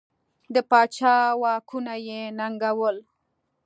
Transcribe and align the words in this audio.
د 0.53 0.55
پاچا 0.69 1.15
واکونه 1.41 1.93
یې 2.07 2.21
ننګول. 2.37 2.97